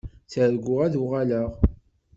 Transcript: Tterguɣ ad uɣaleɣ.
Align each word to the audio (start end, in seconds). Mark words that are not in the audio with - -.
Tterguɣ 0.25 0.79
ad 0.85 0.93
uɣaleɣ. 1.01 1.49